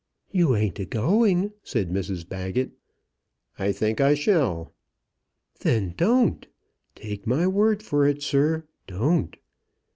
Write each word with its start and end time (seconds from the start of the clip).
"You 0.31 0.55
ain't 0.55 0.79
a 0.79 0.85
going?" 0.85 1.53
said 1.61 1.91
Mrs 1.91 2.27
Baggett. 2.27 2.71
"I 3.59 3.71
think 3.71 4.01
I 4.01 4.15
shall." 4.15 4.73
"Then 5.59 5.93
don't. 5.95 6.47
Take 6.95 7.27
my 7.27 7.45
word 7.45 7.83
for 7.83 8.07
it, 8.07 8.23
sir, 8.23 8.65
don't." 8.87 9.37